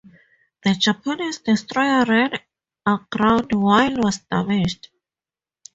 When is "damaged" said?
4.31-4.89